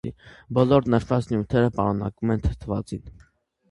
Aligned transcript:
Բոլոր 0.57 0.87
նշված 0.95 1.29
նյութերը 1.35 1.71
պարունակում 1.79 2.37
են 2.39 2.47
թթվածին։ 2.51 3.11